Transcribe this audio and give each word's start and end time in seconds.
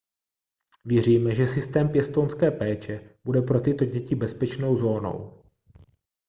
věříme 0.85 1.33
že 1.33 1.47
systém 1.47 1.89
pěstounské 1.89 2.51
péče 2.51 3.09
bude 3.23 3.41
pro 3.41 3.61
tyto 3.61 3.85
děti 3.85 4.15
bezpečnou 4.15 4.75
zónou 4.75 5.43